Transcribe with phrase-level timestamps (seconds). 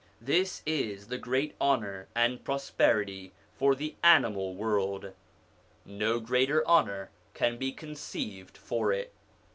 [0.19, 5.13] This is the great honour and prosperity for the animal world;
[5.85, 9.13] no greater honour can be conceived for it.